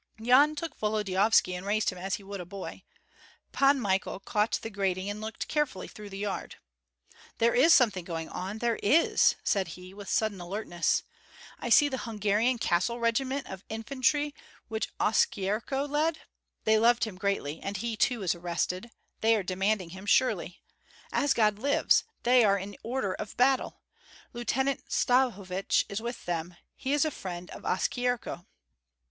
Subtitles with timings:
[0.17, 2.81] Yan took Volodyovski and raised him as he would a boy.
[3.51, 6.55] Pan Michael caught the grating, and looked carefully through the yard.
[7.37, 11.03] "There is something going on, there is!" said he, with sudden alertness.
[11.59, 14.33] "I see the Hungarian castle regiment of infantry
[14.69, 16.21] which Oskyerko led
[16.63, 18.89] they loved him greatly, and he too is arrested;
[19.19, 20.63] they are demanding him surely.
[21.11, 22.05] As God lives!
[22.23, 23.81] they are in order of battle.
[24.33, 28.47] Lieutenant Stahovich is with them; he is a friend of Oskyerko."